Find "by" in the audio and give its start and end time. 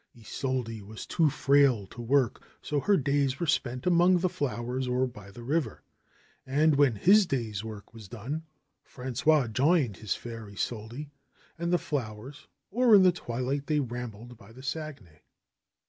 5.05-5.29, 14.39-14.51